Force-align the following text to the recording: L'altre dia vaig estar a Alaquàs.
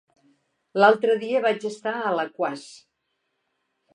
L'altre 0.83 1.17
dia 1.25 1.41
vaig 1.43 1.67
estar 1.69 1.93
a 1.99 2.07
Alaquàs. 2.13 2.63